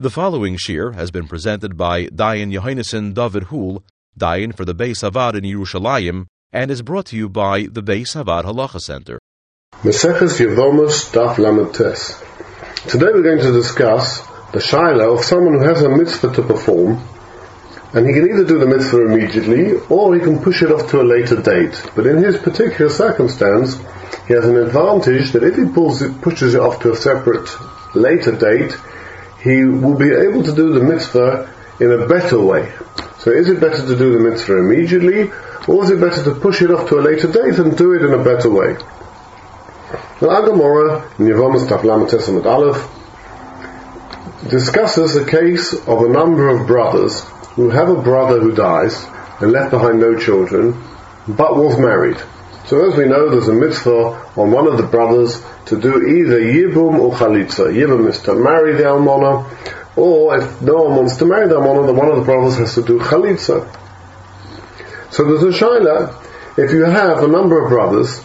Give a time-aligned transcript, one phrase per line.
[0.00, 3.84] The following shir has been presented by Dayan Yonason David Hool,
[4.18, 8.16] Dayan for the Beis Havad in Yerushalayim, and is brought to you by the Beis
[8.16, 9.20] Havad Halacha Center.
[9.84, 12.20] Meseches Yevomus Daf Lamed Tes.
[12.90, 14.18] Today we're going to discuss
[14.50, 17.00] the shaila of someone who has a mitzvah to perform,
[17.92, 21.02] and he can either do the mitzvah immediately or he can push it off to
[21.02, 21.80] a later date.
[21.94, 23.76] But in his particular circumstance,
[24.26, 27.48] he has an advantage that if he it, pushes it off to a separate
[27.94, 28.76] later date,
[29.44, 32.72] he will be able to do the mitzvah in a better way.
[33.18, 35.30] So is it better to do the mitzvah immediately,
[35.68, 38.02] or is it better to push it off to a later date and do it
[38.02, 38.76] in a better way?
[40.20, 42.88] The Agamora in Yevomas Aleph
[44.48, 47.20] discusses the case of a number of brothers
[47.56, 49.04] who have a brother who dies
[49.40, 50.72] and left behind no children,
[51.28, 52.16] but was married.
[52.66, 56.40] So as we know, there's a mitzvah on one of the brothers to do either
[56.40, 57.72] yibum or chalitza.
[57.72, 59.48] Yibum is to marry the almona,
[59.96, 62.74] or if no one wants to marry the almona, then one of the brothers has
[62.74, 63.66] to do chalitza.
[65.10, 68.20] So there's a shaila, if you have a number of brothers,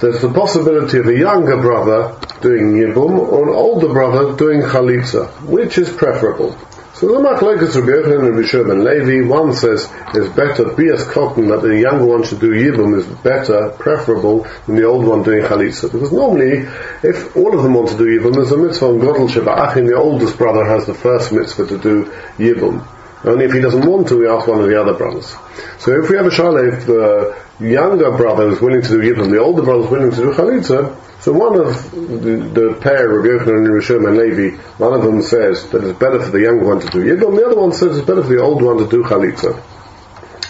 [0.00, 5.28] there's the possibility of a younger brother doing yibum or an older brother doing chalitza.
[5.42, 6.58] Which is preferable?
[7.02, 11.48] So the Machlekes Rabbi Yochanan and Rabbi ben Levi, one says it's better bias cotton
[11.48, 15.42] that the younger one should do yibum is better, preferable than the old one doing
[15.42, 15.90] chalitza.
[15.90, 16.58] Because normally,
[17.02, 19.96] if all of them want to do yibum, there's a mitzvah on Godel Sheba'achim, the
[19.96, 22.04] oldest brother has the first mitzvah to do
[22.38, 22.86] yibum.
[23.24, 25.34] Only if he doesn't want to, we ask one of the other brothers.
[25.78, 29.30] So if we have a shayla, if the younger brother is willing to do yibum,
[29.30, 33.28] the older brother is willing to do chalitza, so one of the, the pair, Rabbi
[33.28, 36.66] Yochanan and Rishon and Levi, one of them says that it's better for the younger
[36.66, 38.88] one to do Yibum, the other one says it's better for the old one to
[38.88, 39.54] do Chalitza.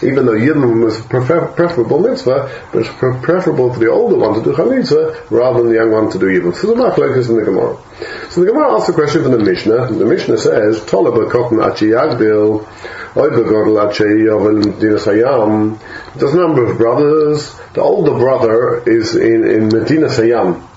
[0.01, 4.33] Even though Yibum is prefer- preferable mitzvah, but it's pre- preferable for the older one
[4.33, 6.55] to do Chalitza rather than the young one to do Yibum.
[6.55, 7.77] So the Machlek is in the Gemara.
[8.33, 9.93] So the Gemara asks a question from the Mishnah.
[9.93, 12.65] The Mishnah says, Tolaba Kotten Achi Yagdil,
[13.13, 15.77] Oibegodel Achi Yovel Dinas Hayam.
[16.15, 20.67] There's a number of brothers, the older brother is in, in Medina Sayyam.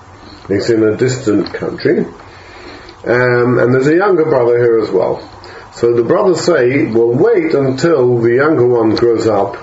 [0.47, 2.01] He's in a distant country.
[2.01, 5.27] Um, and there's a younger brother here as well.
[5.73, 9.57] So the brothers say, we'll wait until the younger one grows up,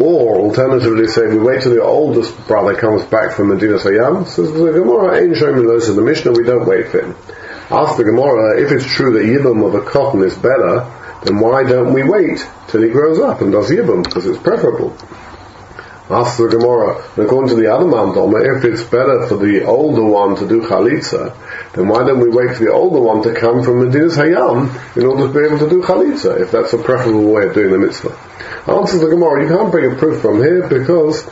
[0.00, 4.26] or alternatively say, we wait till the oldest brother comes back from Medina Sayyam.
[4.26, 7.16] Says the Gemara, ain't showing those in the Mishnah, we don't wait for him.
[7.70, 10.90] Ask the Gemara, if it's true that Yibam of a cotton is better,
[11.24, 14.96] then why don't we wait till he grows up and does Yibam, because it's preferable.
[16.08, 20.34] Asks the Gemara, according to the other Mandoma, if it's better for the older one
[20.36, 21.36] to do Chalitza,
[21.74, 25.04] then why don't we wait for the older one to come from Medina's Hayam in
[25.04, 27.78] order to be able to do Chalitza, if that's a preferable way of doing the
[27.78, 28.16] mitzvah?
[28.66, 31.24] Answers the Gemara, you can't bring a proof from here because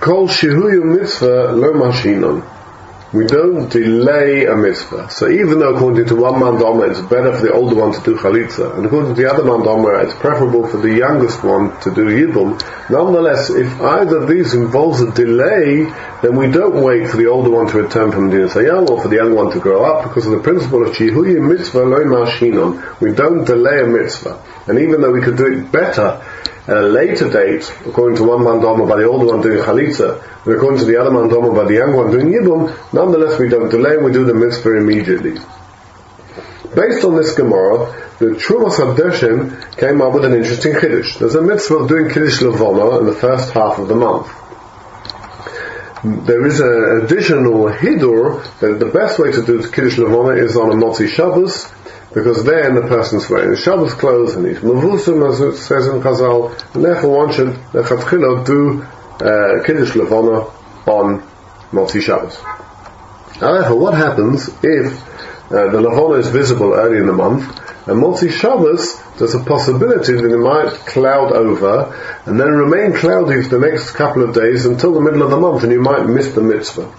[0.00, 2.51] Kol Shihuyu Mitzvah Lo Mashinon.
[3.12, 5.10] We don't delay a mitzvah.
[5.10, 8.16] So even though according to one mandama it's better for the older one to do
[8.16, 12.06] chalitza, and according to the other mandama it's preferable for the youngest one to do
[12.06, 12.58] yibum,
[12.88, 15.84] nonetheless, if either of these involves a delay,
[16.22, 19.08] then we don't wait for the older one to return from Din Sayam or for
[19.08, 22.98] the young one to grow up because of the principle of Chihuyi mitzvah loy mashinon.
[22.98, 24.40] We don't delay a mitzvah.
[24.68, 26.24] And even though we could do it better
[26.66, 30.54] at a later date, according to one mandama by the older one doing chalitza, and
[30.54, 33.96] according to the other mandama by the young one doing yibum, nonetheless we don't delay,
[33.96, 35.34] we do the mitzvah immediately.
[36.74, 41.16] Based on this Gemara, the Trumas Hadeshen came up with an interesting Kiddush.
[41.16, 44.32] There's a mitzvah of doing Kiddush Levona in the first half of the month.
[46.04, 50.70] There is an additional Hidur that the best way to do Kiddush Levona is on
[50.70, 51.66] a Motzi Shabbos,
[52.14, 56.74] because then the person's wearing Shabbos clothes and he's Mavusum, as it says in Chazal,
[56.74, 57.54] and therefore one should,
[58.44, 60.50] do uh, Kiddush Levana
[60.86, 61.22] on
[61.70, 62.36] Motzi Shabbos.
[63.40, 67.44] However, what happens if uh, the Levana is visible early in the month,
[67.88, 73.42] and Motzi Shabbos, there's a possibility that it might cloud over, and then remain cloudy
[73.42, 76.06] for the next couple of days until the middle of the month, and you might
[76.06, 76.92] miss the mitzvah.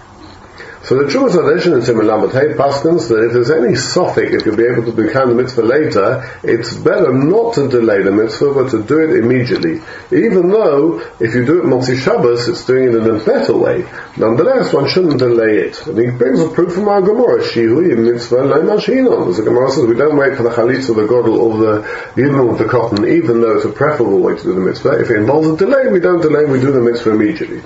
[0.84, 4.60] So the Trumas Hadeshin in Simon Hey Paskins that if there's any suffix, if you'll
[4.60, 8.70] be able to become the mitzvah later, it's better not to delay the mitzvah, but
[8.72, 9.80] to do it immediately.
[10.12, 13.88] Even though, if you do it Motzi Shabbos, it's doing it in a better way.
[14.18, 15.86] Nonetheless, one shouldn't delay it.
[15.86, 19.30] And he brings a proof from our Gemara, Shihu mitzvah leimashinon.
[19.30, 22.20] As the Gemara says, we don't wait for the chalitz or the godel or the
[22.20, 25.00] even of the cotton, even though it's a preferable way to do the mitzvah.
[25.00, 27.62] If it involves a delay, we don't delay, we do the mitzvah immediately.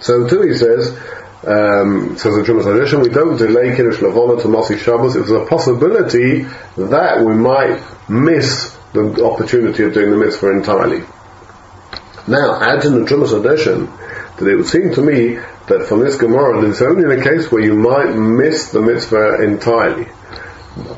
[0.00, 0.98] So too he says,
[1.46, 5.46] um, says the Trumas we don't delay Kiddush Levana to Masi Shabbos if there's a
[5.46, 6.42] possibility
[6.76, 11.04] that we might miss the opportunity of doing the mitzvah entirely.
[12.26, 15.34] Now, add in the Trumas Hadeshen that it would seem to me
[15.66, 20.08] that from this Gemara, it's only a case where you might miss the mitzvah entirely.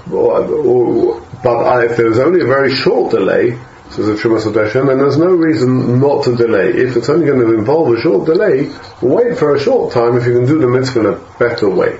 [0.06, 3.58] But if there's only a very short delay,
[3.90, 6.70] says the Trumas Hadeshen, then there's no reason not to delay.
[6.70, 10.26] If it's only going to involve a short delay, wait for a short time if
[10.26, 11.98] you can do the mitzvah in a better way.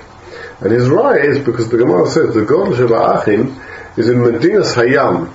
[0.61, 3.61] And his right is because the Gemara says the God of Achim
[3.97, 5.33] is in Medinas Hayam.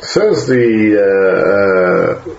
[0.00, 2.38] Says the uh, uh,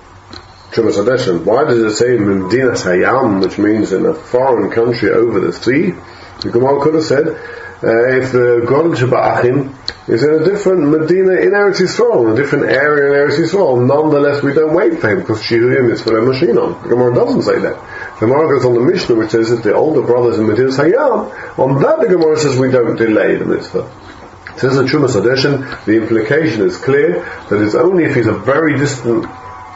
[0.75, 5.93] why does it say Medinas Hayam, which means in a foreign country over the sea?
[6.41, 7.27] The Gemara could have said,
[7.83, 9.75] uh, if the God Achim
[10.07, 13.85] is in a different Medina in Eretz Yisrael, in a different area in Eretz Yisrael,
[13.85, 16.81] nonetheless we don't wait for him because Shihurim is for a machine on.
[16.83, 17.75] The Gemara doesn't say that.
[18.19, 21.59] The Gemara goes on the Mishnah which says that the older brothers in Medinas Hayam,
[21.59, 23.91] on that the Gemara says we don't delay the mitzvah.
[24.57, 28.77] Says the Trumas Hadeshen, the implication is clear that it's only if he's a very
[28.77, 29.25] distant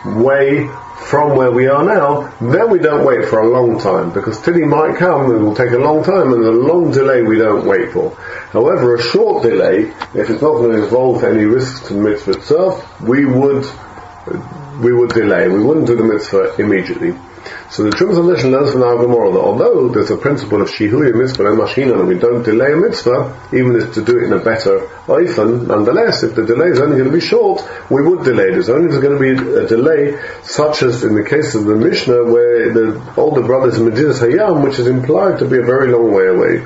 [0.05, 0.69] way
[1.09, 4.55] from where we are now, then we don't wait for a long time because till
[4.55, 7.65] he might come it will take a long time and a long delay we don't
[7.65, 8.13] wait for.
[8.51, 9.83] However, a short delay,
[10.13, 13.65] if it's not going to involve any risk to the mitzvah itself, we would
[14.81, 15.47] we would delay.
[15.47, 17.15] We wouldn't do the mitzvah immediately.
[17.69, 21.13] So the Trumas Hadeshen learns from our Gemara that although there's a principle of shihuya
[21.13, 24.33] mitzvah and mashina and we don't delay a mitzvah, even if to do it in
[24.33, 27.61] a better oifen, nonetheless, if the delay is only going to be short,
[27.91, 28.57] we would delay it.
[28.57, 31.75] It's only there's going to be a delay, such as in the case of the
[31.75, 35.91] Mishnah, where the older brothers in Medinas Hayam, which is implied to be a very
[35.91, 36.65] long way away.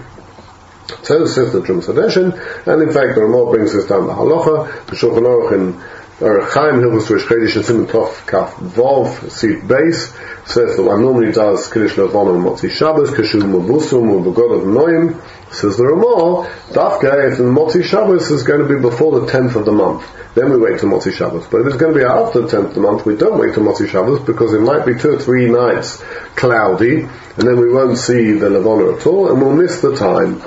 [1.04, 2.32] So says the Trumas Hadeshen,
[2.68, 6.46] and in fact the Ramah brings us down the halacha, the Shulchan Aruch in or
[6.46, 10.14] Chaim Hilchus Rish Kodesh and Simon Tov Kaf Vov Seat Base
[10.46, 15.20] says that one normally does Kiddush Levon and Motzi Shabbos Kashum Mabusum Mabugod of Noim
[15.52, 19.56] says the Ramah Dafka if the Motzi Shabbos is going to be before the 10th
[19.56, 21.46] of the month then we wait till Motzi Shabbos.
[21.48, 23.56] But if it's going to be after the 10th of the month we don't wait
[23.56, 26.02] till Motzi Shabbos because it might be two or three nights
[26.36, 30.42] cloudy and then we won't see the Levona at all and we'll miss the time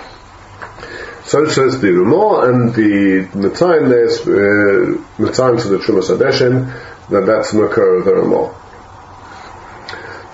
[1.35, 6.73] so says the Ramah and the Matzayin there's uh, Matzayin to the Trumas Hadeshen
[7.09, 8.55] that that's Makar of the Ramah.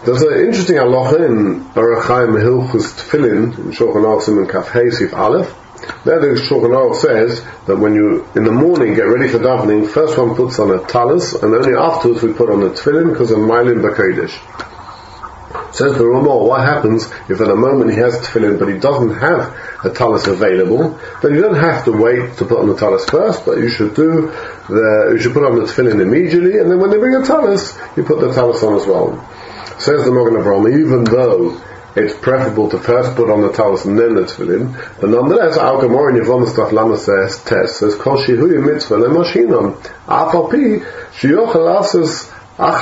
[0.05, 5.14] There's an interesting halacha in Orach Chaim Hilchus Tefillin in Shulchan Aruch Simon Kaf Sif
[5.14, 5.56] Aleph.
[6.05, 9.88] There the Shulchan Aruch says that when you in the morning get ready for davening,
[9.88, 13.31] first one puts on a talus and only afterwards we put on the tefillin because
[13.31, 14.37] of Mailin Bakodesh.
[15.72, 19.14] Says the Ramah, what happens if at a moment he has tefillin but he doesn't
[19.14, 23.05] have a talus available, then you don't have to wait to put on the talus
[23.08, 24.32] first, but you should do
[24.69, 27.78] the, you should put on the tefillin immediately, and then when they bring a talus,
[27.96, 29.14] you put the talus on as well.
[29.78, 31.61] Says the Magen Avraham, even though
[31.94, 35.81] it's preferable to first put on the talus and then the tefillin, but nonetheless, Al
[35.81, 42.28] Gemara in Yevon Staf Lama says, test, says, Kol Shihuyi Mitzvah Lemashinon, Apapi, Shiyochel Asas
[42.28, 42.76] mitzvah Even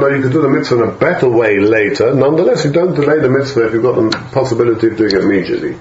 [0.00, 3.20] though you could do the mitzvah in a better way later, nonetheless you don't delay
[3.20, 5.78] the mitzvah if you've got the possibility of doing it immediately.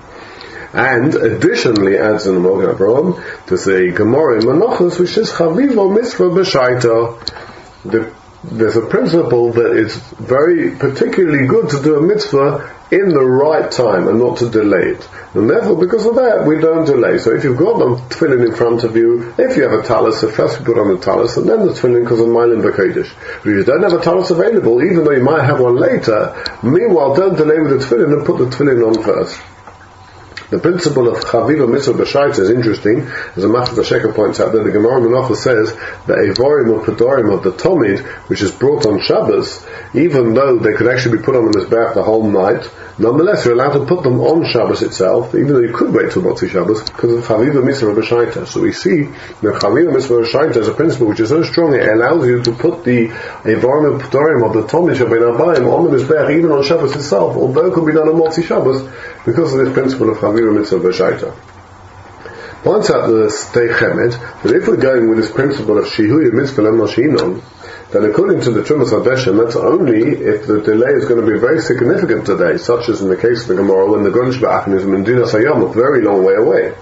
[0.74, 5.92] And additionally adds in the Mogen Avraham to say Gemara in Menachos, which is Chavivo
[5.92, 7.18] Mitzvah B'Shaita.
[8.50, 13.70] There's a principle that it's very particularly good to do a mitzvah in the right
[13.70, 15.10] time and not to delay it.
[15.34, 17.18] And therefore, because of that, we don't delay.
[17.18, 20.22] So if you've got the tefillin in front of you, if you have a talus,
[20.22, 23.12] first you put on the talus and then the tefillin because of Mailin Bakodesh.
[23.40, 26.34] If you don't have a talus available, even though you might have one later,
[26.64, 29.42] meanwhile don't delay with the tefillin and put the tefillin on first.
[30.50, 33.02] The principle of Chaviva Mitzvah B'Shaita is interesting.
[33.36, 35.74] As a Master Sheker points out, that the Gemara Menachah says
[36.06, 38.00] that a Vorim or Pedorim of the Tomid,
[38.30, 41.60] which is brought on Shabbos, even though they could actually be put on in the
[41.60, 42.64] Mizbeach the whole night,
[42.98, 46.24] nonetheless you're allowed to put them on Shabbos itself, even though you could wait till
[46.24, 48.48] Motzi Shabbos, because of Chaviva Mitzvah B'Shaita.
[48.48, 51.88] So we see that Chaviva Mitzvah B'Shaita is a principle which is so strong, it
[51.88, 56.38] allows you to put the or Pedorim of the Tomid Shabbat Abayim on the Mizbeach,
[56.38, 58.84] even on Shabbos itself, although it could be done on Motzi Shabbos,
[59.26, 61.36] because of this principle of Chavira Mitzvah B'Shaita.
[62.64, 67.42] Points out the Stei that if we're going with this principle of Shihuya Mitzvah Lemoshinon,
[67.92, 71.40] then according to the Trumas Hadeshen, that's only if the delay is going to be
[71.40, 74.76] very significant today, such as in the case of the Gemara when the Gunsh Ba'achin
[74.76, 76.76] is Mendina Sayam, a very long way away.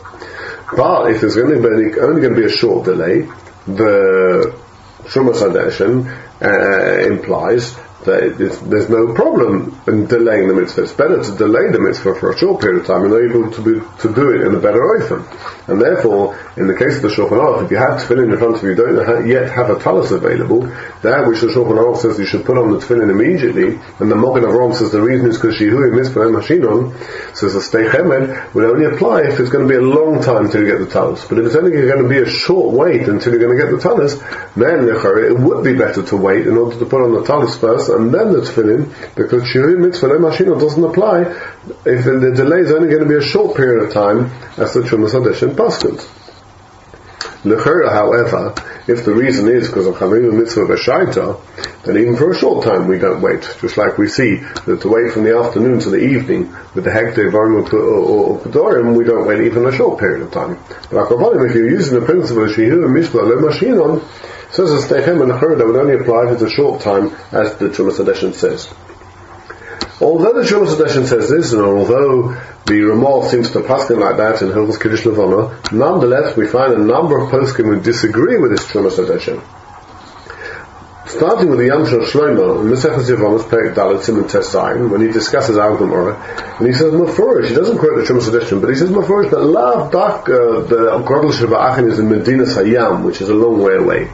[0.76, 3.22] But if there's only, only going to be a short delay,
[3.68, 4.60] the
[5.04, 6.10] Trumas Hadeshen
[6.42, 10.84] uh, implies there's no problem in delaying the mitzvah.
[10.84, 13.62] It's better to delay the mitzvah for a short period of time and able to,
[13.62, 15.26] be, to do it in a better oifen.
[15.68, 18.58] And therefore, in the case of the Shulchan Aruch, if you have tefillin in front
[18.58, 20.62] of you, you don't yet have a talus available,
[21.02, 24.16] that which the Shulchan Aruch says you should put on the tefillin immediately, and the
[24.16, 26.94] Mogen Avraham says the reason is because Shihu mitzvah Mashinon,
[27.36, 30.46] says the Sdei Chemed will only apply if it's going to be a long time
[30.46, 31.26] until you get the talus.
[31.26, 33.72] But if it's only going to be a short wait until you're going to get
[33.72, 34.16] the talus,
[34.56, 37.90] then it would be better to wait in order to put on the talus first
[37.98, 41.22] and then the tefillin, because shihui mitzvah lemashino doesn't apply
[41.86, 44.82] if the, delay is only going to be a short period of time as the
[44.82, 46.08] Trumas Adeshin Paskins.
[47.46, 48.56] Lechera, however,
[48.88, 52.88] if the reason is because of Chavim Mitzvah B'Shaita, then even for a short time
[52.88, 53.42] we don't wait.
[53.62, 56.90] Just like we see that to wait from the afternoon to the evening with the
[56.90, 60.58] Hekte Varim or Pedorim, we don't wait even a short period of time.
[60.90, 63.38] But if you're using the principle of Shehu and Mishpah Le
[64.52, 67.70] says the Stechem and that would only apply if it's a short time, as the
[67.70, 68.74] Trumas Adeshin says.
[70.02, 72.36] Although the Trumas Adeshin says this, and although
[72.66, 75.60] the Ramah seems to paskin like that in Hilchos Kiddush Levana.
[75.72, 79.42] Nonetheless, we find a number of poskim who disagree with this Trumas Hadeshen.
[81.16, 85.58] Starting with the Yam Shel Shlomo Mesechus Yevamos Perek Dalet Simon Tesayin, when he discusses
[85.58, 86.16] Al Gemara,
[86.60, 87.48] and he says Mefurish.
[87.48, 91.32] He doesn't quote the Trumas Hadeshen, but he says Mefurish that Lav Dak the Grodel
[91.32, 94.12] Shava'achin is in Medina Sayyam, which is a long way away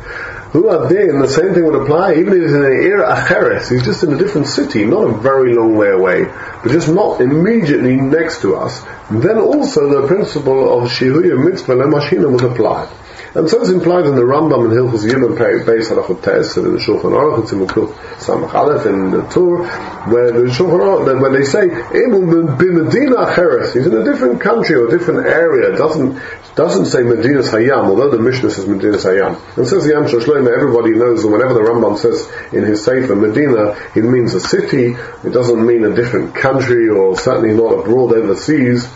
[0.52, 3.16] who are there, and the same thing would apply, even if he's in an era
[3.16, 6.90] acheres, he's just in a different city, not a very long way away, but just
[6.90, 12.90] not immediately next to us, then also the principle of shihuya mitzvah lemashina would apply.
[13.34, 16.68] And so it's implied in the Rambam in Hilchus Yom Perek Beis Halachot Tes, and
[16.68, 19.64] in the Shulchan Aruch, it's in Mukuf Samach Aleph, in the Tur,
[20.12, 24.76] where the Shulchan Aruch, when they say, Imum b'Medina Acheres, he's in a different country
[24.76, 26.22] or a different area, doesn't,
[26.56, 29.40] doesn't say Medina's Hayam, although the Mishnah says Medina's Hayam.
[29.56, 33.16] And says the Yam Shlomo, everybody knows that whenever the Rambam says in his Sefer
[33.16, 34.88] Medina, it means a city,
[35.24, 38.90] it doesn't mean a different country or certainly not abroad overseas.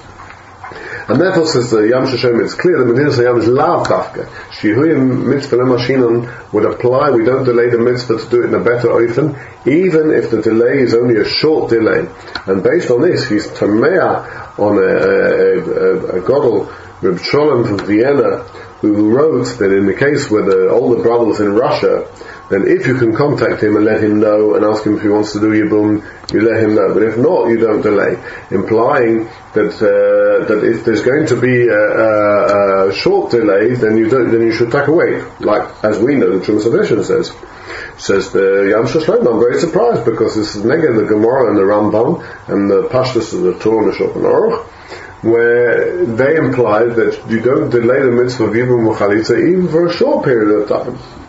[1.07, 4.25] And therefore says the Yam it's clear that Medina Yam is lav tafka.
[4.57, 8.63] Shihuyim mitzvah lemashinon would apply, we don't delay the mitzvah to do it in a
[8.63, 12.07] better oifen, even if the delay is only a short delay.
[12.47, 17.85] And based on this, he's tamea on a, a, a, a godel, Reb Sholem from
[17.85, 18.43] Vienna,
[18.81, 22.07] who wrote that in the case where the older brother was in Russia,
[22.49, 25.09] then if you can contact him and let him know and ask him if he
[25.09, 26.93] wants to do Yibum, you let him know.
[26.93, 28.21] But if not, you don't delay.
[28.51, 33.97] Implying that uh, that if there's going to be a, a, a, short delay, then
[33.97, 35.23] you don't, then you should take away.
[35.39, 37.33] Like as we know, the Trumas Hadeshen says.
[37.97, 41.63] Says the Yam Shlomo, I'm very surprised because this is negative the Gemara and the
[41.63, 44.67] Rambam and the Pashtus of the Torah and the Aruch
[45.21, 49.91] where they imply that you don't delay the mitzvah of Yibum Chalitza even for a
[49.91, 51.24] short period of time.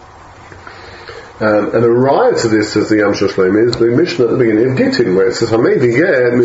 [1.39, 4.39] Um, and a riot to this, says the Yam Shlomo, is the Mishnah at the
[4.39, 5.93] beginning of Gittin, where it says, Hamedi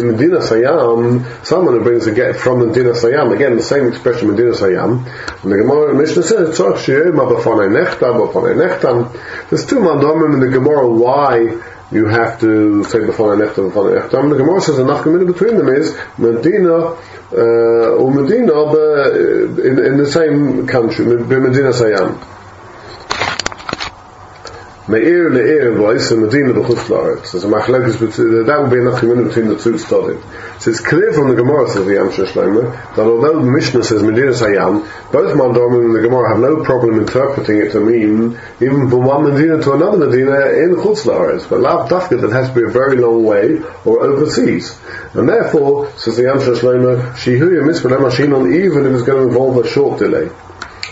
[0.03, 4.27] Medina Sayam, someone who brings a get from the Medina Sayam, again, the same expression,
[4.27, 5.07] Medina Sayam,
[5.43, 9.49] and the Gemara, Mishnah says, Tzach Shiyema B'fanei Nechtam, B'fanei Nechtam.
[9.49, 11.39] There's two mandomim in the Gemara why
[11.89, 14.29] you have to say B'fanei Nechtam, B'fanei Nechtam.
[14.29, 16.97] The Gemara says, enough community between them is Medina,
[17.31, 19.15] uh, or Medina, but
[19.65, 22.40] in, in the same country, Medina Sayam.
[24.91, 27.31] B'chutz la'aretz.
[27.31, 27.99] There's a machlekes,
[28.45, 30.21] that would be enough community between the two studies.
[30.59, 34.03] So it's clear from the Gemara says the Yam Shlomo that although the Mishnah says
[34.03, 38.89] Medina Sayam, both Mandomim and the Gemara have no problem interpreting it to mean even
[38.89, 41.49] from one Medina to another Medina in chutz la'aretz.
[41.49, 44.79] But lav dafka that has to be a very long way or overseas.
[45.13, 49.67] And therefore, says the Yam Shlomo, shihu mitzvah even if it's going to involve a
[49.67, 50.29] short delay.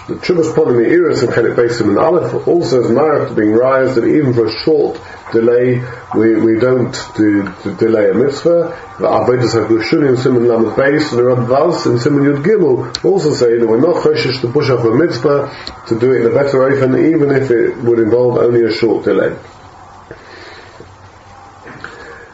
[0.09, 4.05] The in the Eris of Chelik Basim and Aleph also is marked being raised that
[4.05, 4.99] even for a short
[5.31, 5.85] delay,
[6.15, 8.75] we, we don't do, do delay a mitzvah.
[8.97, 13.59] The Avedis HaGushunim Simon Lamed Beis and the Radvaz and Simon Yud Gimel also say
[13.59, 16.59] that we're not choshish to push off a mitzvah to do it in a better
[16.59, 16.75] way,
[17.07, 19.37] even if it would involve only a short delay.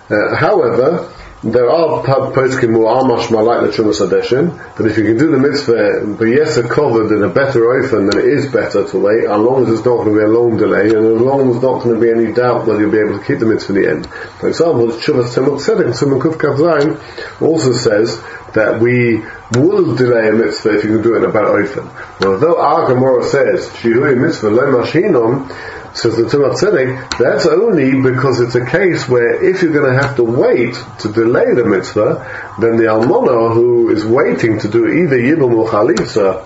[0.10, 1.12] Uh, however,
[1.46, 5.30] there are poskim who are mashma like the Trumas Hadeshen, but if you can do
[5.30, 9.26] the mitzvah, but yes, covered in a better ofen, then it is better to wait,
[9.26, 11.54] as long as it's not going to be a long delay, and as long as
[11.54, 13.76] there's not going to be any doubt whether you'll be able to keep the mitzvah
[13.76, 14.08] in the end.
[14.42, 18.20] For example, the Chumas Tzemach Tzedek, Tzemach Kuf Zayin, also says
[18.56, 19.22] that we
[19.54, 21.86] will delay a mitzvah if you can do it in a better ofen.
[22.26, 28.42] Although our Gemara says, Shihui mitzvah le mashinom, says the Tzemach Tzedek, that's only because
[28.42, 32.56] it's a case where if you're going to have to wait to delay the mitzvah,
[32.60, 36.46] then the almona who is waiting to do either Yibum or Chalitza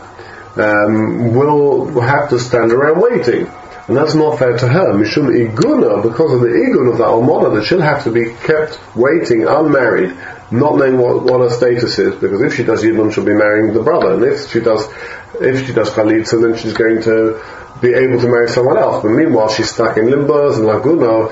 [0.58, 3.48] um, will have to stand around waiting.
[3.88, 4.94] And that's not fair to her.
[4.94, 8.80] Mishum iguna, because of the igun of the almona, that she'll have to be kept
[8.96, 10.16] waiting unmarried,
[10.52, 13.74] not knowing what, what her status is, because if she does Yibum, she'll be marrying
[13.74, 14.88] the brother, and if she does,
[15.36, 17.42] if she does Chalitza, then she's going to
[17.82, 19.04] be able to marry someone else.
[19.04, 21.30] But meanwhile, she's stuck in limbos and laguna,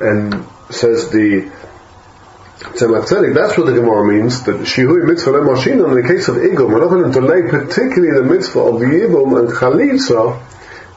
[0.00, 1.50] and says the
[2.58, 6.68] Tzemach that's what the Gemara means, that Shihui mitzvah lemoshin, in the case of Igum,
[6.68, 10.42] we're not going to delay particularly the mitzvah of Yibum and Chalitza,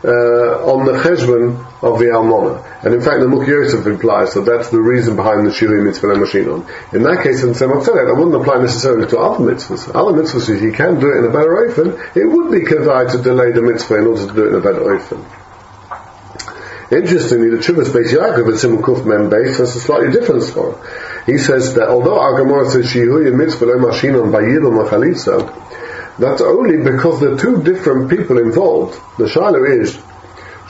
[0.03, 2.63] uh, on the cheshbon of the almona.
[2.83, 6.11] And in fact, the Muk Yosef implies that that's the reason behind the Shili mitzvah
[6.11, 6.65] and.
[6.93, 9.93] In that case, in Tzemach Tzedek, that wouldn't apply necessarily to other mitzvahs.
[9.93, 13.11] Other mitzvahs, if you can do it in a better oifen, it would be kedai
[13.11, 15.25] to delay the mitzvah in order to do it in a better oifen.
[16.91, 20.75] Interestingly, the Chuvas Beis Yaakov at Simon Kuf Mem Beis has a slightly different story.
[21.27, 25.68] He says that although our Gemara says Shihuya mitzvah lo mashinon bayidol machalitza,
[26.19, 28.99] that's only because there are two different people involved.
[29.17, 29.97] The Shiloh is,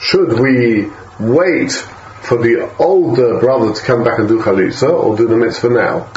[0.00, 5.26] should we wait for the older brother to come back and do chalitza, or do
[5.26, 6.10] the mitzvah now?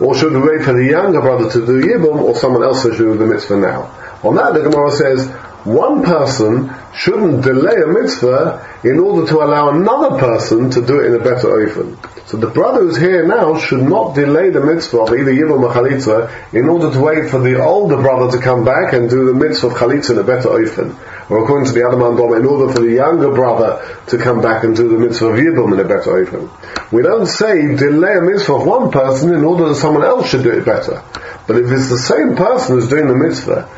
[0.00, 2.96] Or should we wait for the younger brother to do yibum, or someone else to
[2.96, 3.82] do the mitzvah now?
[4.22, 5.26] On that, the Gemara says,
[5.66, 11.06] one person shouldn't delay a mitzvah in order to allow another person to do it
[11.06, 11.98] in a better oven.
[12.26, 15.72] So the brother who's here now should not delay the mitzvah of either Yibum or
[15.72, 19.34] Chalitza in order to wait for the older brother to come back and do the
[19.34, 20.96] mitzvah of Chalitza in a better oven.
[21.28, 24.64] Or according to the other man in order for the younger brother to come back
[24.64, 26.50] and do the mitzvah of Yibum in a better oven.
[26.90, 30.42] We don't say delay a mitzvah of one person in order that someone else should
[30.42, 31.02] do it better.
[31.46, 33.68] But if it's the same person who's doing the mitzvah,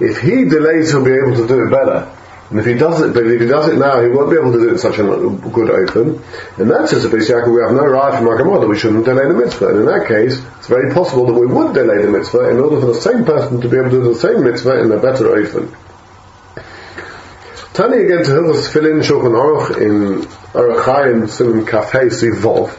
[0.00, 2.14] if he delays, he'll be able to do it better.
[2.50, 4.52] And if he does it, but if he does it now, he won't be able
[4.52, 6.22] to do it such a good open.
[6.56, 9.34] In that sense, we have no right from our Gemara that we shouldn't delay the
[9.34, 9.68] mitzvah.
[9.68, 12.80] And in that case, it's very possible that we would delay the mitzvah in order
[12.80, 15.28] for the same person to be able to do the same mitzvah in a better
[15.28, 15.76] open.
[17.74, 21.28] Turning again to Hilchos Tefillin Shulchan Aruch in Orach Chaim
[21.66, 22.74] Kafei Sivov,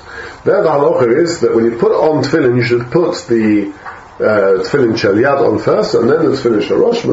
[0.46, 3.72] there the halacha is that when you put on tefillin, you should put the
[4.20, 7.06] uh, tefillin shel yad on first, and then the tefillin shel rosh,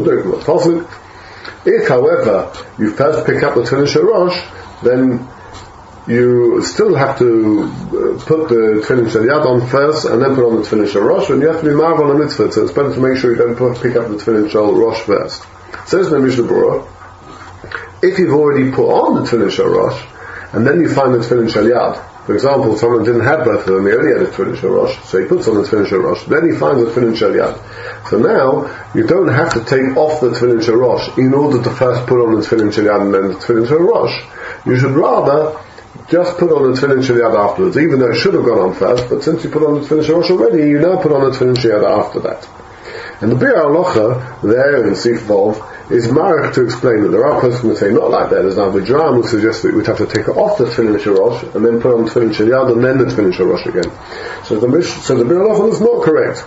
[1.65, 4.41] if, however, you first pick up the tefillin shel rosh,
[4.83, 5.29] then
[6.09, 10.45] you still have to uh, put the tefillin shel yad on first, and then put
[10.45, 12.65] on the tefillin shel rosh, and you have to be marvel on the mitzvah, so
[12.65, 15.47] it's better to make sure you don't pick up the tefillin shel rosh first.
[15.87, 16.87] Says the Mishnah
[18.03, 20.03] if you've already put on the tefillin shel rosh,
[20.53, 21.67] and then you find the tefillin shel
[22.27, 25.21] for example, someone didn't have both of them, he only had a tefillin rosh, so
[25.23, 27.31] he puts on the tefillin shel rosh, then he finds the tefillin shel.
[28.11, 31.71] So now, you don't have to take off the tefillin shel rosh in order to
[31.71, 34.25] first put on the tefillin shel and then the tefillin shel rosh.
[34.67, 35.57] You should rather
[36.11, 39.09] just put on the tefillin shel afterwards, even though it should have gone on first,
[39.09, 41.31] but since you put on the tefillin shel rosh already, you now put on the
[41.31, 42.43] tefillin shel after that.
[43.23, 47.41] And the Biur Halacha, there in Sif Vov, is Marek to explain that there are
[47.41, 48.43] persons who say not like that.
[48.43, 51.65] There's now Drama who suggests that we'd have to take off the Tefillin Rosh and
[51.65, 53.93] then put on the Tefillin Yad and then the Tefillin Rosh again.
[54.45, 56.45] So the, so the Bir is not correct.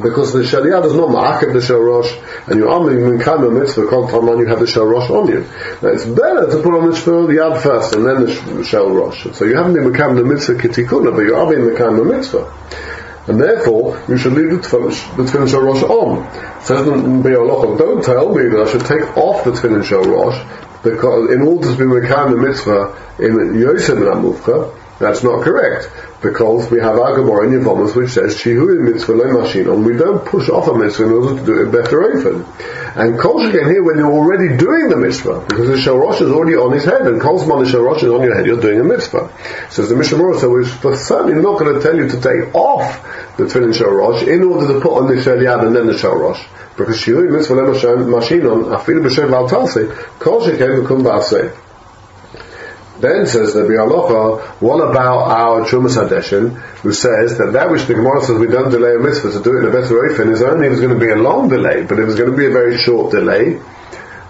[0.00, 2.12] Because the Shaliah is not ma'akev the Shalrosh,
[2.48, 5.40] and you are in Kaima Mitzvah, Kol Taman, you have the Shalrosh on you.
[5.80, 9.34] Now it's better to put on the Yad first, and then the Shalrosh.
[9.34, 12.52] So you haven't been Mekam the Mitzvah Kitikuna, but you are being Mekam the Mitzvah.
[13.28, 16.62] And therefore, you should leave the Tefillin Shal Rosh on.
[16.62, 20.38] Says don't tell me that I should take off the Tefillin Shal Rosh,
[20.84, 25.90] because in order to be Mekam the Mitzvah in Yosem and Amuvcha, that's not correct
[26.22, 29.84] because we have our Gemara in Yevamos which says Chihu mitzvah mashinon.
[29.84, 32.46] We don't push off a mitzvah in order to do it better open.
[32.96, 36.72] And Kol here when you're already doing the mitzvah because the Shalosh is already on
[36.72, 38.46] his head and Kol's man the Shalosh is on your head.
[38.46, 39.30] You're doing a mitzvah.
[39.68, 40.64] Says the Mishnah so we're
[40.96, 44.80] certainly not going to tell you to take off the Tefillin Shalosh in order to
[44.80, 46.42] put on the Shal Yad and then the Shalosh.
[46.78, 51.65] Because Chihu mitzvah mashinon afil b'shem al tase Kol sheken v'kum ba'aseh.
[53.00, 57.94] Then says the Bialocha, what about our Trumas Hadeshen, who says that that which the
[57.94, 60.42] Gemara says we don't delay a mitzvah to do it in a better oifen is
[60.42, 62.46] only if it's going to be a long delay, but if it's going to be
[62.46, 63.60] a very short delay,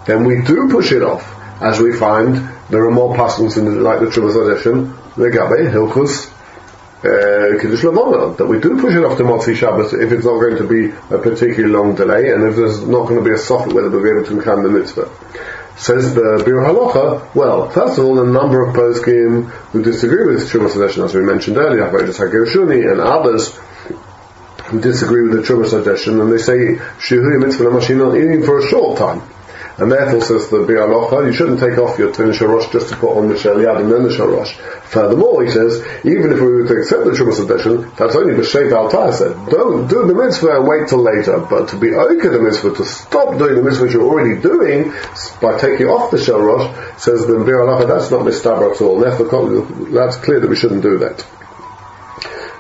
[0.07, 1.25] then we do push it off,
[1.63, 5.71] as we find there are more passages in the, like the Trumas Hadeshen, the Gabe,
[5.73, 6.33] Hilchus,
[7.07, 10.41] uh, Kiddush Lavona, that we do push it off to Motzi Shabbos if it's not
[10.41, 13.39] going to be a particularly long delay, and if there's not going to be a
[13.39, 15.09] soft whether we'll be able to come the mitzvah.
[15.77, 20.51] Says the Biur Halacha, well, first of all, a number of poskim who disagree with
[20.51, 23.55] Trumas Hadeshin, as we mentioned earlier, Havajas HaGershuni, and others
[24.69, 28.67] who disagree with the Trumas Hadeshin, and they say, Shehu Mitzvah Mashinon, even for a
[28.67, 29.21] short time.
[29.79, 33.15] And therefore, says the Bialocha, you shouldn't take off your Tefillin Shorosh just to put
[33.19, 34.55] on the Shel Yad and then the Shorosh.
[34.85, 38.73] Furthermore, he says, even if we were to accept the Trumas Hadeshen, that's only B'Shev
[38.73, 39.35] Al said.
[39.51, 41.41] Don't do the mitzvah and wait till later.
[41.41, 44.93] But to be okay the mitzvah, to stop doing the mitzvah you're already doing
[45.43, 48.99] by taking off the Shorosh, says the Bialocha, that's not mistaber at all.
[48.99, 49.29] Therefore,
[49.93, 51.23] that's clear that we shouldn't do that.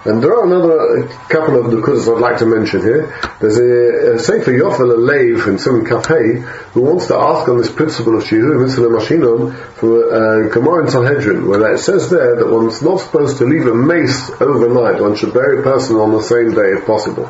[0.06, 3.12] And there are another couple of the because I'd like to mention here.
[3.40, 6.42] There's a, a Sefer Yofel Alev in Simon Kafei
[6.72, 10.90] who wants to ask on this principle of Shihu Mitzvah Mashinon from a, Gemara in
[10.92, 15.02] Sanhedrin, where it says there that one's not supposed to leave a mace overnight.
[15.02, 17.28] One should bury a person on the same day if possible.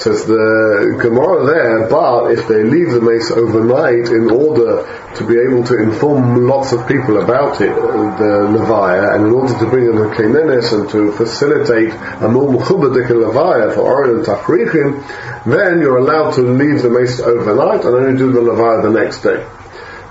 [0.00, 5.36] Says the Gemara there, but if they leave the mace overnight in order to be
[5.36, 9.84] able to inform lots of people about it, the Levaya, and in order to bring
[9.84, 15.04] in the Kenenes and to facilitate a more Mechubadik Levaya for Oren and Tafrichim,
[15.44, 19.20] then you're allowed to leave the mace overnight and only do the Levaya the next
[19.20, 19.46] day.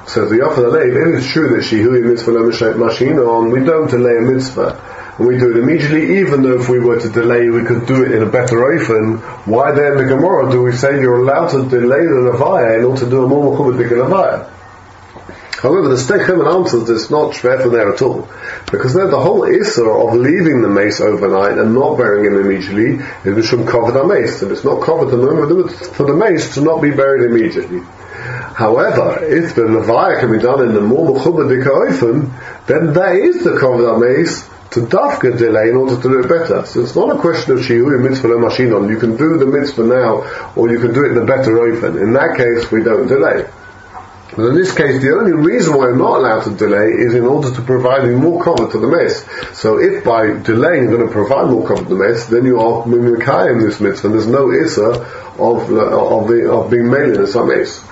[0.06, 0.38] So the
[0.70, 4.99] late, it is true that Shihui mitzvah machine on, we don't delay a mitzvah.
[5.20, 8.06] And we do it immediately, even though if we were to delay, we could do
[8.06, 9.20] it in a better ofen.
[9.46, 13.04] Why then the Gemara do we say you're allowed to delay the Levaya in order
[13.04, 14.50] to do a more Mechubit Levaya?
[15.62, 18.30] However, the Stechem answers this not from there at all.
[18.72, 23.06] Because there the whole Isser of leaving the mace overnight and not burying him immediately
[23.26, 24.42] is Mishum covered a mace.
[24.42, 27.82] And it's not covered the moment for the mace to not be buried immediately.
[28.56, 31.50] However, if the Levaya can be done in the more Mechubah
[32.68, 36.66] then that is the Kovda Mace to Dafka delay in order to do it better.
[36.66, 38.90] So it's not a question of Shihu mitzvah mashinon.
[38.90, 41.98] You can do the mitzvah now, or you can do it in the better open.
[41.98, 43.50] In that case, we don't delay.
[44.36, 47.26] But in this case, the only reason why I'm not allowed to delay is in
[47.26, 49.26] order to provide more cover to the mess.
[49.58, 52.60] So if by delaying you're going to provide more cover to the mess, then you
[52.60, 54.10] are mimikayim this mitzvah.
[54.10, 54.92] There's no issa
[55.40, 57.84] of, uh, of, the, of being made in some mess.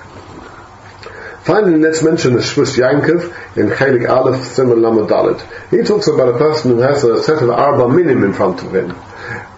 [1.48, 3.24] Finally, let's mention the Shvus Yankov
[3.56, 7.48] in Chelik Aleph Simon Lamed He talks about a person who has a set of
[7.48, 8.88] Arba Minim in front of him.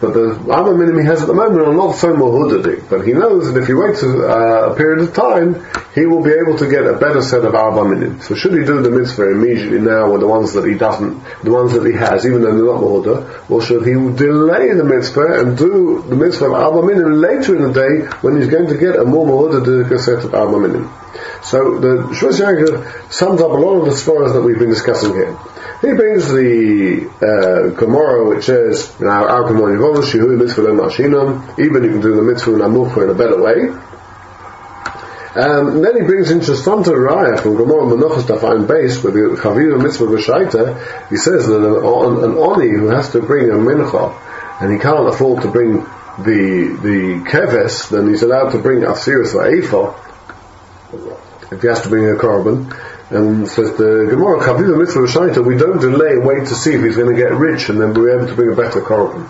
[0.01, 2.89] But the Arba Minim he has at the moment are not so Mohudadik.
[2.89, 6.23] But he knows that if he waits a, uh, a, period of time, he will
[6.23, 8.21] be able to get a better set of Arba Minim.
[8.21, 11.51] So should he do the mitzvah immediately now with the ones that he doesn't, the
[11.51, 15.41] ones that he has, even though they're not Mohuda, or should he delay the mitzvah
[15.41, 18.79] and do the mitzvah of Arba Minim later in the day when he's going to
[18.79, 20.89] get a more Mohudadik set of Arba Minim?
[21.43, 25.13] So the Shvus Yankov sums up a lot of the stories that we've been discussing
[25.13, 25.37] here.
[25.81, 31.85] He brings the uh, Gemara which says, now our Gemara Yivolu Shihu Mitzvah Mashinam, even
[31.85, 33.71] you can do the Mitzvah Namucha in a better way.
[35.33, 39.83] Um, then he brings in Shastanta Raya from Gemara Menachos Tafayin base with the Chaviva
[39.83, 41.09] Mitzvah B'Shaita.
[41.09, 45.09] He says that an, an Oni who has to bring a Mincha and he can't
[45.09, 45.85] afford to bring
[46.19, 51.89] the the keves, then he's allowed to bring Asiris or Ephah if he has to
[51.89, 52.75] bring a korban.
[53.11, 56.75] And says uh, the Gemara, Chaviva Mitzvah Shaita, we don't delay and wait to see
[56.75, 59.29] if he's going to get rich and then we're able to bring a better korban.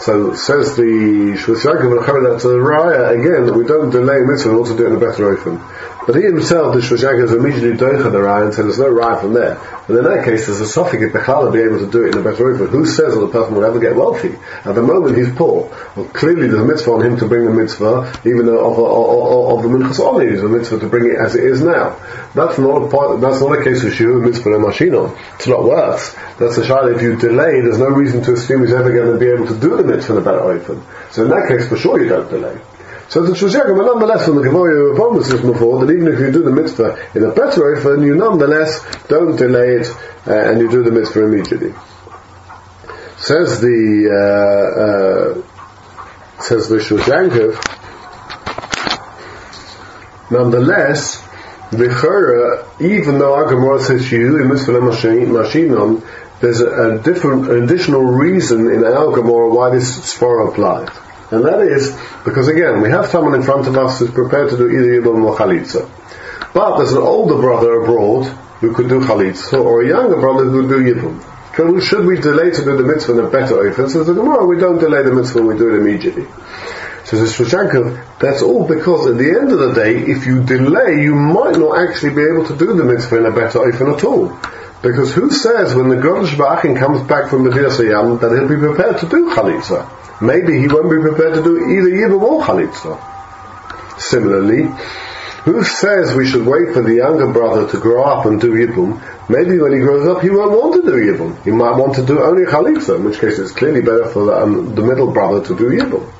[0.00, 4.20] So says the Shvus Yaakov and that to the Raya again that we don't delay
[4.24, 5.60] mitzvah in order to do it in a better open.
[6.06, 9.20] But he himself, the Shvus Yaakov, immediately doicha the Raya and said there's no Raya
[9.20, 9.60] from there.
[9.88, 12.20] And in that case, there's a suffix if Bechala be able to do it in
[12.20, 12.68] a better open.
[12.68, 14.38] Who says that the person will ever get wealthy?
[14.64, 15.68] At the moment he's poor.
[15.94, 19.49] Well, clearly there's a mitzvah on him to bring the mitzvah, even though of, of,
[19.64, 21.98] of the minchas only is a mitzvah to bring it as it is now.
[22.34, 25.16] That's not a part, that's not a case of shiur mitzvah and mashino.
[25.36, 26.14] It's not worse.
[26.38, 26.96] That's a shayla.
[26.96, 29.58] If you delay, there's no reason to assume he's ever going to be able to
[29.58, 30.82] do the mitzvah in a better open.
[31.10, 32.60] So in that case, for sure you don't delay.
[33.10, 36.44] So the Shushakim, but nonetheless, from the Gemara promises before that even if you do
[36.44, 39.88] the mitzvah in a better open, you nonetheless don't delay it
[40.28, 41.74] uh, and you do the mitzvah immediately.
[43.16, 47.79] Says the uh, uh, says the Shushankov,
[50.30, 51.22] nonetheless,
[51.70, 56.04] the even though our Gemara says mitzvah mashinon,
[56.40, 60.88] there's a, a, different additional reason in our why this svara applies.
[61.30, 64.56] And that is because again, we have someone in front of us who's prepared to
[64.56, 65.88] do either Yibam or Chalitza.
[66.52, 68.26] But there's an older brother abroad
[68.60, 71.82] who could do Chalitza, or a younger brother who could do Yibam.
[71.82, 73.74] Should we delay to do the mitzvah in a better way?
[73.74, 76.26] Says the Gemara, we don't delay the mitzvah, we do it immediately.
[77.04, 81.14] Says Shoshankov, that's all because at the end of the day, if you delay, you
[81.14, 84.38] might not actually be able to do the mitzvah in a better oifen at all.
[84.82, 86.36] Because who says when the Godesh
[86.78, 89.88] comes back from Medina Sayyam that he'll be prepared to do Chalitza?
[90.22, 94.00] Maybe he won't be prepared to do either Yibam or Chalitza.
[94.00, 94.68] Similarly,
[95.44, 99.00] who says we should wait for the younger brother to grow up and do Yibum?
[99.28, 101.42] Maybe when he grows up he won't want to do Yibum.
[101.44, 104.42] He might want to do only Chalitza, in which case it's clearly better for the,
[104.42, 106.10] um, the middle brother to do Yibum.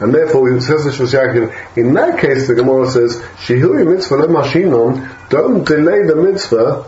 [0.00, 5.28] And therefore, it says the Shvus in that case the Gemara says, Shihui mitzvah mashinon,
[5.30, 6.86] don't delay the mitzvah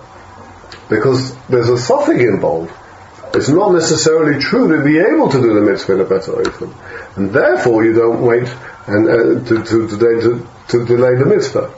[0.89, 2.73] because there's a suffix involved.
[3.35, 6.73] It's not necessarily true to be able to do the mitzvah in a better oifen.
[7.17, 8.49] And therefore you don't wait
[8.87, 11.73] and, uh, to, to, to, to, delay the mitzvah.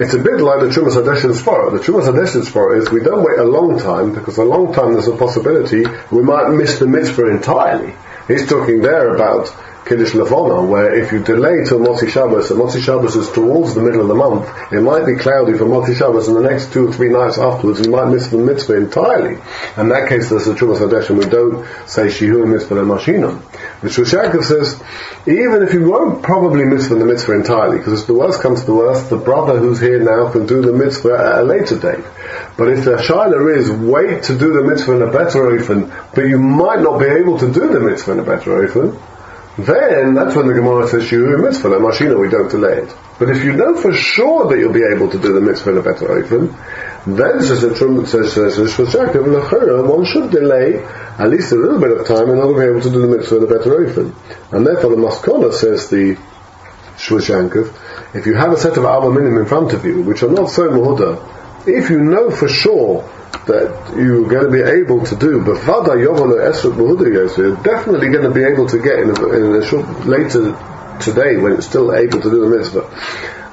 [0.00, 1.70] It's a bit like the Trumas Hadeshin Spora.
[1.70, 4.94] The Trumas Hadeshin Spora is we don't wait a long time because a long time
[4.94, 7.94] there's a possibility we might miss the mitzvah entirely.
[8.26, 12.80] He's talking there about Kiddush Levona, where if you delay till Motzi Shabbos, and Motzi
[12.80, 16.28] Shabbos is towards the middle of the month, it might be cloudy for Motzi Shabbos,
[16.28, 19.38] and the next two or three nights afterwards, you might miss the mitzvah entirely.
[19.76, 23.42] In that case, there's a Trumas Hadeshen, we don't say Shihu mitzvah and Mashinam.
[23.80, 24.80] The Shulshankov says,
[25.26, 28.66] even if you won't probably miss the mitzvah entirely, because if the worst comes to
[28.66, 32.04] the worst, the brother who's here now can do the mitzvah at a later date.
[32.56, 36.22] But if the shaila is wait to do the mitzvah in a better ofen, but
[36.22, 39.00] you might not be able to do the mitzvah in a better ofen,
[39.58, 42.94] then that's when the Gemara says shiur mitzvah, like mashina, we don't delay it.
[43.18, 45.78] But if you know for sure that you'll be able to do the mitzvah in
[45.78, 46.56] a better ofen,
[47.04, 50.82] then says the Trump says says one should delay
[51.18, 53.16] at least a little bit of time in order to be able to do the
[53.16, 54.14] mitzvah in a better ofen.
[54.52, 56.16] And therefore the Maskona says the
[56.96, 60.30] Shvushankov, if you have a set of Alma Minim in front of you, which are
[60.30, 63.02] not so muhuda, if you know for sure
[63.46, 68.44] that you're going to be able to do, but Vada you're definitely going to be
[68.44, 70.56] able to get in a, in a short, later
[71.00, 72.84] today when it's still able to do the mitzvah.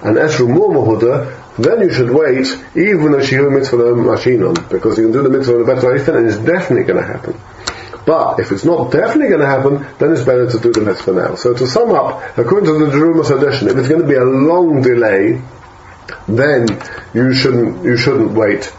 [0.02, 5.06] And Esru More Muhuda, then you should wait, even though Shihu Mitzvah Mashinon, because you
[5.06, 7.36] can do the mitzvah on a better way, and it's definitely going to happen.
[8.06, 11.13] But if it's not definitely going to happen, then it's better to do the mitzvah
[11.13, 11.36] now.
[11.36, 14.23] So to sum up, according to the Trumas Hadeshen, if it's going to be a
[14.23, 15.41] long delay,
[16.28, 16.67] then
[17.13, 18.71] you shouldn't you shouldn't wait.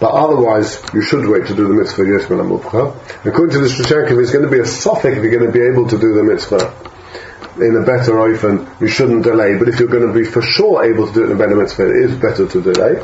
[0.00, 3.26] But otherwise, you should wait to do the mitzvah Yeshman Amuvcha.
[3.26, 5.64] According to the Shushankiv, it's going to be a suffix if you're going to be
[5.64, 6.72] able to do the mitzvah
[7.60, 9.58] in a better oifen, you shouldn't delay.
[9.58, 11.56] But if you're going to be for sure able to do it in a better
[11.56, 13.02] mitzvah, it is better to delay.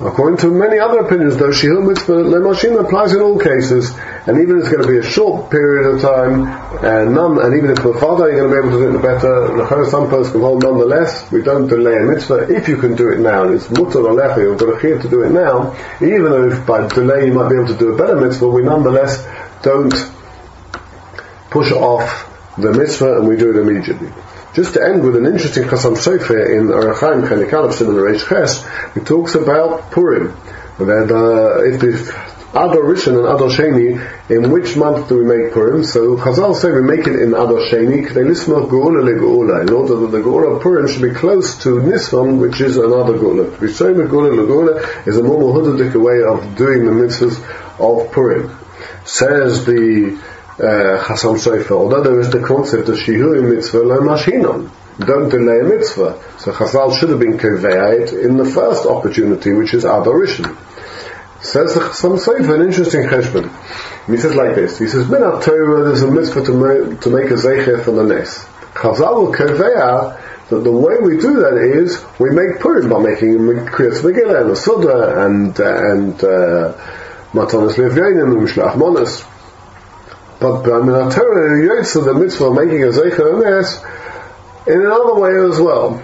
[0.00, 3.94] According to many other opinions, though, Shihul Mitzvah Lemashim applies in all cases,
[4.26, 6.48] and even if it's going to be a short period of time,
[6.84, 9.02] and none, and even if the father you're going to be able to do it
[9.02, 13.10] better, some person can hold nonetheless, we don't delay a mitzvah, if you can do
[13.10, 16.24] it now, and it's mutter alecha, you've got a chiyah to do it now, even
[16.24, 19.24] though if by delay you might be able to do a better mitzvah, we nonetheless
[19.62, 19.94] don't
[21.50, 22.28] push off
[22.58, 24.10] the mitzvah and we do it immediately.
[24.54, 28.64] Just to end with an interesting Chasam Sofer in Orach Chaim Chanik Simon Reish Ches,
[28.96, 30.28] it talks about Purim.
[30.78, 31.82] That uh, if
[32.50, 33.98] Adar Rishon and Adar Sheni,
[34.30, 35.82] in which month do we make Purim?
[35.82, 40.62] So Chazal say we make it in Adar Sheni, in order that the Geula of
[40.62, 43.50] Purim should be close to Nissan, which is another Geula.
[43.56, 47.42] Rishonim Geula leGeula is a more Hudadik way of doing the mitzvahs
[47.80, 48.56] of Purim.
[49.04, 50.16] Says the
[50.58, 54.70] uh, Chasam Sofer, although there is the concept of Shihui mitzvah lo mashinon.
[54.98, 56.22] Don't delay a mitzvah.
[56.38, 60.56] So Chazal should have been conveyed in the first opportunity, which is adoration.
[61.40, 63.50] Says the Chasam Sofer, an interesting cheshbon.
[64.06, 67.30] He says like this, he says, Min Torah, there's a mitzvah to make, to make
[67.30, 68.44] a zeicher for the nes.
[68.74, 69.74] Chazal will convey
[70.50, 74.50] that the way we do that is we make Purim by making Kriyas Megillah and
[74.50, 76.72] a Suda and, uh, and, uh,
[77.32, 79.33] Matanis Levyanim and Mishlach Monas.
[80.40, 83.82] But i Torah Yotze, the mitzvah of making a Zeicher Nes,
[84.66, 86.02] in another way as well.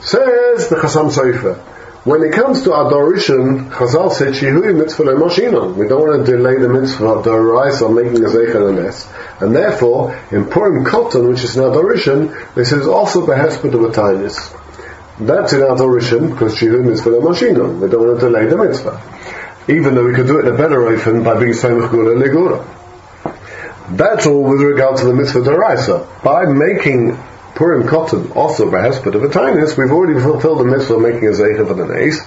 [0.00, 1.58] Says the Chasam Sofer.
[2.04, 5.74] When it comes to Adorishan, Chazal said, Shihui mitzvah le'mashinon.
[5.74, 9.06] We don't want to delay the mitzvah of Doraisa making a Zeicher Nes.
[9.40, 14.56] And therefore, in Purim Koton, which is an Adorishan, this is also Behesped of Atainis.
[15.18, 17.80] That's in Adorishan, because Shihui mitzvah le'mashinon.
[17.80, 19.02] We don't want to delay the mitzvah.
[19.68, 22.77] Even though we could do it in a better oifen by being Samech Gula Legura.
[23.90, 26.22] That's all with regard to the mitzvah deraisa.
[26.22, 27.16] By making
[27.54, 31.26] Purim cotton also by hesped of a tinus, we've already fulfilled the mitzvah of making
[31.26, 32.20] a zeicha of an ace,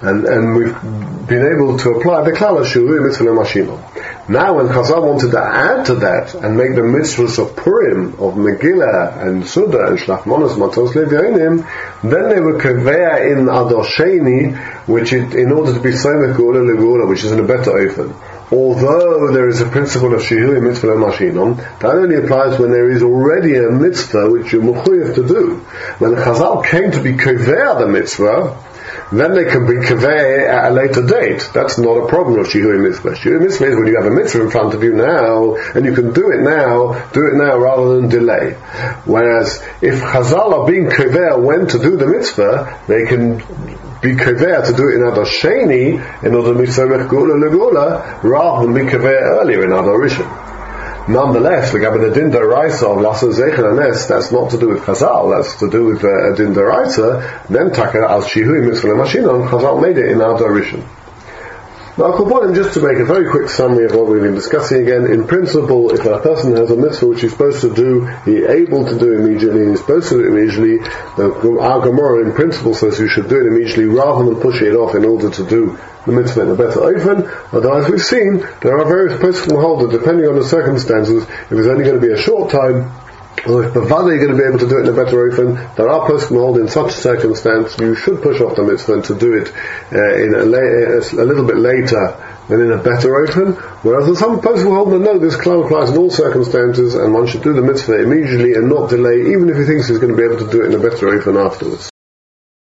[0.00, 4.28] and, and we've been able to apply the klal shuri mitzvah mashima.
[4.28, 8.34] Now when Chazal wanted to add to that and make the mitzvahs of Purim, of
[8.34, 11.66] Megillah and Suda and Shlachmonos Matos Levyanim,
[12.02, 17.24] then they were convey in Adosheni, which it, in order to be Semech Gula which
[17.24, 18.14] is in a better ofen
[18.50, 23.02] although there is a principle of shihui mitzvah mashinon, that only applies when there is
[23.02, 24.62] already a mitzvah which you're
[25.14, 25.56] to do.
[25.98, 28.56] When Chazal came to be kover the mitzvah,
[29.12, 31.48] then they can be kaveh at a later date.
[31.54, 33.10] That's not a problem of shihui mitzvah.
[33.10, 35.94] Shihui mitzvah is when you have a mitzvah in front of you now, and you
[35.94, 38.52] can do it now, do it now rather than delay.
[39.04, 43.40] Whereas if Chazal are being kaveh when to do the mitzvah, they can
[44.06, 48.66] be kaver to do it in Adosheni in order to be Somech Gula Legula rather
[48.66, 50.46] than be kaver earlier in Adorishan.
[51.08, 55.36] Nonetheless, the Gabba Din Daraisa of Lasa Zeichen Anes, that's not to do with Chazal,
[55.36, 59.98] that's to do with uh, Din Daraisa, then Taka al Shihui Mitzvah Mashinon, Chazal made
[59.98, 60.84] it in Adorishan.
[61.98, 65.06] Now, Kulponim, just to make a very quick summary of what we've been discussing again,
[65.06, 68.84] in principle, if a person has a mitzvah which he's supposed to do, he's able
[68.84, 70.86] to do immediately, he's supposed to do it immediately,
[71.58, 74.94] our Gemara in principle says you should do it immediately rather than pushing it off
[74.94, 77.24] in order to do the mitzvah in a better oven.
[77.64, 81.84] As we've seen, there are various poskim holder depending on the circumstances, if it's only
[81.84, 82.92] going to be a short time,
[83.38, 85.88] if Bavada you're going to be able to do it in a better open, there
[85.88, 89.34] are post hold in such a circumstance, you should push off the mitzvah to do
[89.34, 89.52] it
[89.92, 92.16] uh, in a, la- a, little bit later
[92.48, 95.98] and in a better open, whereas some will hold that no, this klal applies in
[95.98, 99.64] all circumstances and one should do the mitzvah immediately and not delay, even if he
[99.64, 101.90] thinks he's going to be able to do it in a better open afterwards.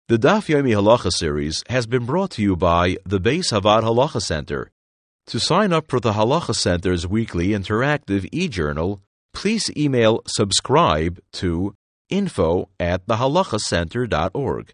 [0.07, 4.21] The Daf Yomi Halacha series has been brought to you by the Beis Havad Halacha
[4.21, 4.69] Center.
[5.27, 9.01] To sign up for the Halacha Center's weekly interactive e-journal,
[9.35, 11.75] please email subscribe to
[12.09, 14.73] info at thehalachacenter.org.